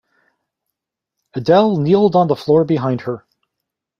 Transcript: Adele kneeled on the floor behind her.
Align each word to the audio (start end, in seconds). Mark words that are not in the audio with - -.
Adele 1.35 1.77
kneeled 1.77 2.15
on 2.15 2.27
the 2.27 2.35
floor 2.35 2.63
behind 2.65 3.01
her. 3.01 3.23